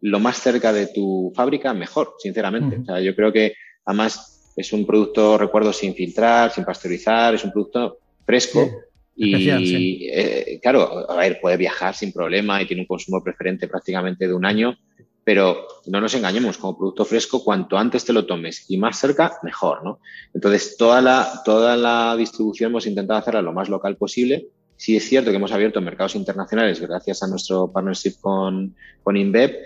[0.00, 2.78] lo más cerca de tu fábrica, mejor, sinceramente.
[2.78, 3.54] O sea, yo creo que
[3.84, 8.70] además es un producto, recuerdo, sin filtrar, sin pasteurizar, es un producto fresco.
[9.16, 14.28] y eh, claro, a ver, puede viajar sin problema y tiene un consumo preferente prácticamente
[14.28, 14.78] de un año,
[15.24, 19.32] pero no nos engañemos, como producto fresco, cuanto antes te lo tomes y más cerca,
[19.42, 19.98] mejor, ¿no?
[20.32, 25.08] Entonces, toda la, toda la distribución hemos intentado hacerla lo más local posible Sí es
[25.08, 29.56] cierto que hemos abierto mercados internacionales gracias a nuestro partnership con, con InBev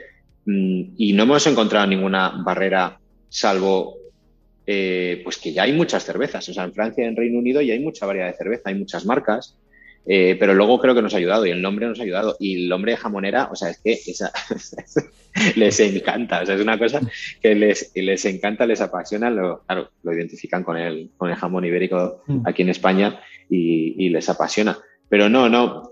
[0.47, 4.01] mm, y no hemos encontrado ninguna barrera salvo
[4.67, 6.49] eh, pues que ya hay muchas cervezas.
[6.49, 8.77] O sea, en Francia y en Reino Unido ya hay mucha variedad de cerveza, hay
[8.77, 9.57] muchas marcas.
[10.07, 12.37] Eh, pero luego creo que nos ha ayudado y el nombre nos ha ayudado.
[12.39, 14.31] Y el nombre de jamonera, o sea, es que esa,
[15.57, 16.43] les encanta.
[16.43, 17.01] O sea, es una cosa
[17.43, 19.29] que les, les encanta, les apasiona.
[19.29, 22.47] Lo, claro, lo identifican con el, con el jamón ibérico mm.
[22.47, 24.79] aquí en España y, y les apasiona.
[25.11, 25.91] Pero no, no,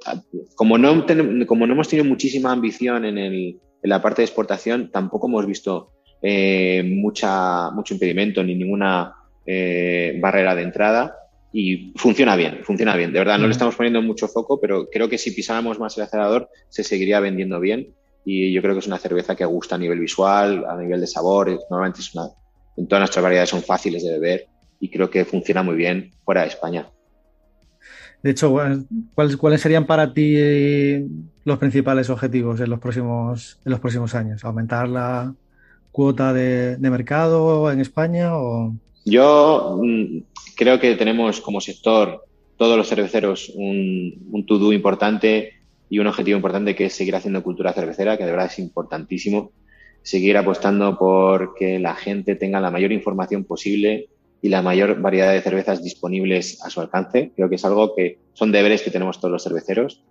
[0.54, 1.04] como no,
[1.46, 5.44] como no hemos tenido muchísima ambición en, el, en la parte de exportación, tampoco hemos
[5.44, 5.90] visto
[6.22, 9.12] eh, mucha, mucho impedimento ni ninguna
[9.44, 11.16] eh, barrera de entrada
[11.52, 13.12] y funciona bien, funciona bien.
[13.12, 16.04] De verdad, no le estamos poniendo mucho foco, pero creo que si pisáramos más el
[16.04, 19.78] acelerador se seguiría vendiendo bien y yo creo que es una cerveza que gusta a
[19.78, 21.48] nivel visual, a nivel de sabor.
[21.70, 22.28] Normalmente es una,
[22.76, 24.46] en todas nuestras variedades son fáciles de beber
[24.78, 26.88] y creo que funciona muy bien fuera de España.
[28.22, 28.56] De hecho,
[29.14, 31.06] ¿cuáles, serían para ti eh,
[31.44, 34.44] los principales objetivos en los próximos, en los próximos años?
[34.44, 35.34] ¿Aumentar la
[35.92, 38.36] cuota de, mercado en España?
[38.36, 38.74] O...
[39.04, 40.18] Yo mm,
[40.56, 42.24] creo que tenemos como sector,
[42.56, 45.52] todos los cerveceros, un, un to-do importante
[45.88, 49.52] y un objetivo importante que es seguir haciendo cultura cervecera, que de verdad es importantísimo.
[50.02, 54.08] Seguir apostando por que la gente tenga la mayor información posible
[54.40, 57.32] y la mayor variedad de cervezas disponibles a su alcance.
[57.34, 60.04] Creo que es algo que son deberes que tenemos todos los cerveceros.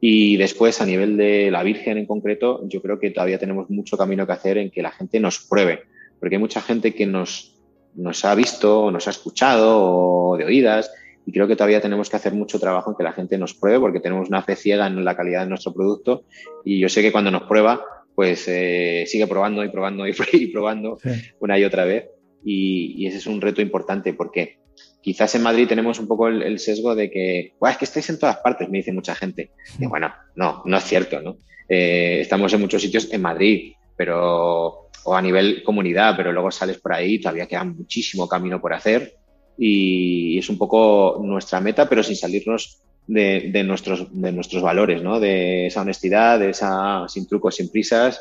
[0.00, 3.96] Y después, a nivel de la Virgen en concreto, yo creo que todavía tenemos mucho
[3.96, 5.80] camino que hacer en que la gente nos pruebe,
[6.20, 7.58] porque hay mucha gente que nos,
[7.94, 10.92] nos ha visto, nos ha escuchado o de oídas,
[11.24, 13.80] y creo que todavía tenemos que hacer mucho trabajo en que la gente nos pruebe,
[13.80, 16.24] porque tenemos una fe ciega en la calidad de nuestro producto,
[16.64, 17.82] y yo sé que cuando nos prueba,
[18.14, 20.12] pues eh, sigue probando y probando y,
[20.52, 20.98] probando
[21.40, 22.06] una y otra vez
[22.48, 24.60] y, ese es un reto importante porque
[25.02, 28.36] quizás en Madrid tenemos un poco el, sesgo de que, es que estáis en todas
[28.36, 29.50] partes, me dice mucha gente.
[29.80, 31.38] Y bueno, no, no es cierto, ¿no?
[31.68, 36.78] Eh, estamos en muchos sitios en Madrid, pero, o a nivel comunidad, pero luego sales
[36.78, 39.14] por ahí, todavía queda muchísimo camino por hacer
[39.58, 45.02] y es un poco nuestra meta, pero sin salirnos de, de, nuestros, de nuestros valores,
[45.02, 45.18] ¿no?
[45.18, 48.20] De esa honestidad, de esa sin trucos, sin prisas,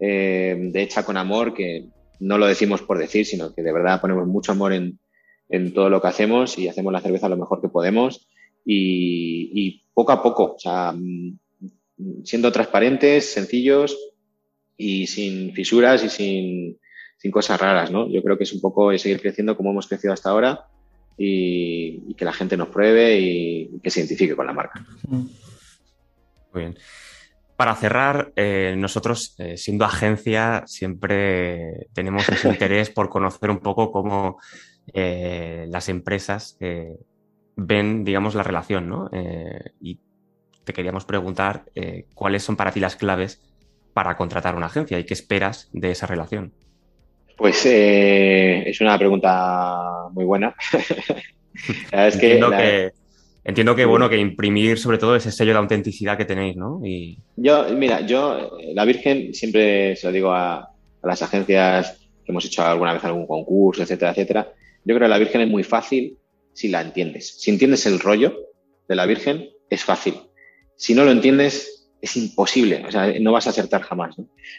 [0.00, 1.84] eh, de hecha con amor, que
[2.20, 4.98] no lo decimos por decir, sino que de verdad ponemos mucho amor en,
[5.74, 8.28] todo lo que hacemos y hacemos la cerveza lo mejor que podemos
[8.64, 11.38] y, poco a poco, o sea, mm,
[12.24, 13.98] siendo transparentes, sencillos
[14.76, 18.08] y sin fisuras y sin, cosas raras, ¿no?
[18.08, 20.66] Yo creo que es un poco seguir creciendo como hemos crecido hasta ahora
[21.18, 24.86] y, que la gente nos pruebe y que se identifique con la marca.
[25.08, 25.28] Muy
[26.54, 26.76] bien.
[27.60, 33.92] Para cerrar, eh, nosotros, eh, siendo agencia, siempre tenemos ese interés por conocer un poco
[33.92, 34.38] cómo
[34.94, 36.56] eh, las empresas
[37.56, 39.10] ven, digamos, la relación, ¿no?
[39.78, 40.00] y
[40.64, 41.64] te queríamos preguntar
[42.14, 43.42] cuáles son para ti las claves
[43.92, 46.54] para contratar una agencia y qué esperas de esa relación.
[47.36, 50.54] Pues es una pregunta muy buena.
[51.92, 52.92] es que,
[53.50, 56.80] entiendo que bueno que imprimir sobre todo ese sello de autenticidad que tenéis, ¿no?
[56.84, 57.18] Y...
[57.36, 60.70] Yo, mira, yo la Virgen siempre se lo digo a,
[61.02, 64.52] las agencias que hemos hecho alguna vez algún concurso, etcétera, etcétera.
[64.84, 66.18] Yo creo que la Virgen es muy fácil
[66.52, 67.40] si la entiendes.
[67.40, 68.34] Si entiendes el rollo
[68.88, 70.14] de la Virgen, es fácil.
[70.76, 72.84] Si no lo entiendes, es imposible.
[72.86, 74.16] O sea, no vas a acertar jamás.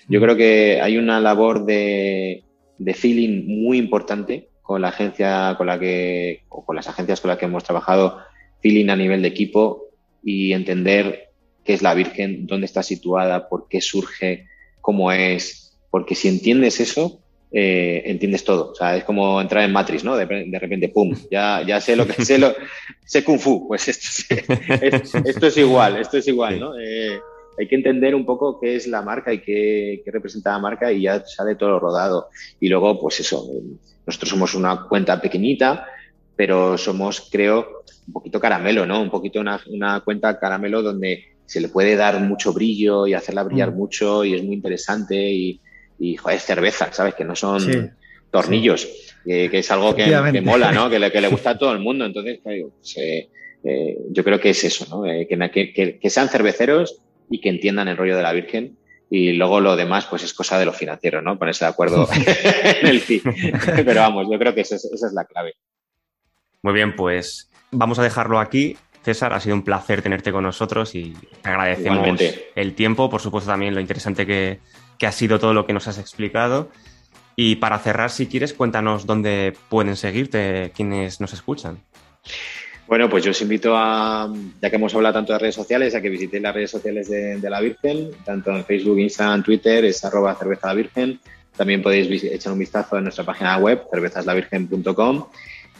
[0.08, 2.44] Yo creo que hay una labor de,
[2.78, 7.30] de feeling muy importante con la agencia con la que, o con las agencias con
[7.30, 8.20] las que hemos trabajado,
[8.62, 9.86] feeling a nivel de equipo
[10.24, 11.30] y entender
[11.64, 14.48] qué es la Virgen, dónde está situada, por qué surge,
[14.82, 18.72] cómo es, porque si entiendes eso, eh, entiendes todo.
[18.72, 20.16] O sea, es como entrar en Matrix, ¿no?
[20.16, 21.14] De, repente, ¡pum!
[21.30, 22.54] Ya, ya sé lo que sé, lo,
[23.06, 23.68] sé Kung Fu.
[23.68, 24.36] Pues esto,
[24.82, 26.80] es, esto es igual, esto es igual, ¿no?
[26.80, 27.20] Eh,
[27.60, 31.04] hay que entender un poco qué es la marca y qué, representa la marca y
[31.04, 32.30] ya sale todo rodado.
[32.60, 33.46] Y luego, pues eso,
[34.06, 35.86] nosotros somos una cuenta pequeñita,
[36.42, 39.00] pero somos, creo, un poquito caramelo, ¿no?
[39.00, 43.72] Un poquito una, cuenta caramelo donde se le puede dar mucho brillo y hacerla brillar
[43.72, 43.78] mm.
[43.78, 45.62] mucho y es muy interesante y,
[46.00, 47.14] y joder, cerveza, ¿sabes?
[47.14, 47.94] Que no son
[48.32, 48.88] tornillos,
[49.24, 50.90] Que, es algo que, mola, ¿no?
[50.90, 52.06] Que le, que le, gusta a todo el mundo.
[52.06, 53.30] Entonces, pues, eh,
[53.64, 55.06] eh, yo creo que es eso, ¿no?
[55.06, 58.80] Eh, que, que, sean cerveceros y que entiendan el rollo de la Virgen.
[59.12, 61.38] Y luego lo demás, pues es cosa de los financieros, ¿no?
[61.38, 62.10] Ponerse de acuerdo
[62.82, 63.22] en el fin.
[63.76, 65.54] Pero vamos, yo creo que esa es, la clave.
[66.64, 68.78] Muy bien, pues vamos a dejarlo aquí.
[69.04, 72.20] César, ha sido un placer tenerte con nosotros y agradecemos
[72.56, 74.60] el tiempo, por supuesto también lo interesante que,
[75.00, 76.70] que, ha sido todo lo que nos has explicado.
[77.36, 81.80] Y para cerrar, si quieres, cuéntanos dónde pueden seguirte quienes nos escuchan.
[82.92, 84.30] Bueno, pues yo os invito a,
[84.62, 87.50] ya que hemos hablado tanto de redes sociales, a que visitéis las redes sociales de,
[87.50, 91.20] la Virgen, tanto en Facebook, Instagram, Twitter, es arroba cerveza la Virgen.
[91.56, 95.26] También podéis echar un vistazo en nuestra página web, cervezaslavirgen.com.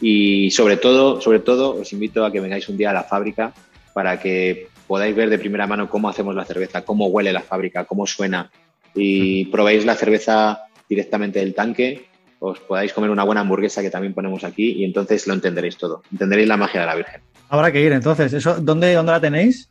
[0.00, 3.52] Y sobre todo, sobre todo, os invito a que vengáis un día a la fábrica
[3.94, 7.84] para que podáis ver de primera mano cómo hacemos la cerveza, cómo huele la fábrica,
[7.84, 8.50] cómo suena
[8.94, 12.12] y probéis la cerveza directamente del tanque
[12.44, 16.02] os podáis comer una buena hamburguesa que también ponemos aquí y entonces lo entenderéis todo.
[16.10, 17.20] Entenderéis la magia de la Virgen.
[17.48, 18.32] Habrá que ir entonces.
[18.32, 19.70] ¿Eso, dónde, ¿Dónde la tenéis?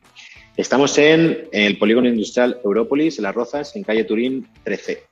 [0.55, 5.03] Estamos en, el Polígono Industrial Európolis, en Las Rozas, en calle Turín 13.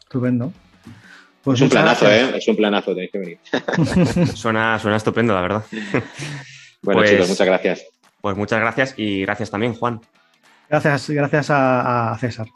[0.00, 0.52] Estupendo.
[1.42, 2.36] Pues es un planazo, ¿eh?
[2.36, 3.38] Es un planazo, tenéis que venir.
[4.34, 5.64] suena, suena estupendo, la verdad.
[6.82, 7.86] bueno, pues chicos, muchas gracias.
[8.20, 10.00] Pues muchas gracias y gracias también, Juan.
[10.68, 12.46] Gracias, gracias a César.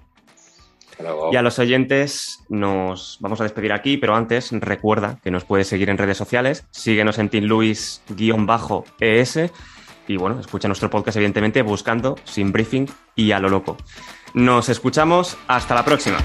[1.32, 5.66] Y a los oyentes nos vamos a despedir aquí, pero antes recuerda que nos puedes
[5.66, 9.38] seguir en redes sociales, síguenos en Team Luis-ES
[10.06, 13.76] y bueno, escucha nuestro podcast evidentemente buscando Sin Briefing y a lo loco.
[14.34, 16.18] Nos escuchamos, hasta la próxima.